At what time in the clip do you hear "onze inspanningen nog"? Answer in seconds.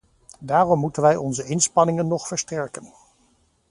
1.15-2.27